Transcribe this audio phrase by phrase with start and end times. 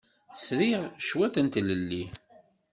[0.45, 2.03] Sriɣ cwiṭ n tlelli.